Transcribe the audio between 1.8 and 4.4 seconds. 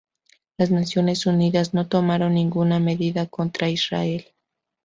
tomaron ninguna medida contra Israel.